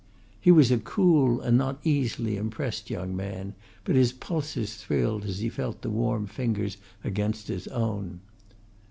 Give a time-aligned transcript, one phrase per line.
[0.39, 3.53] He was a cool and not easily impressed young man,
[3.83, 8.19] but his pulses thrilled as he felt the warm fingers against his own.